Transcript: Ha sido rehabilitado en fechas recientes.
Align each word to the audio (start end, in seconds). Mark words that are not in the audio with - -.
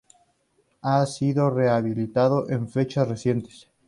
Ha 0.81 1.05
sido 1.05 1.51
rehabilitado 1.51 2.49
en 2.49 2.67
fechas 2.67 3.07
recientes. 3.07 3.67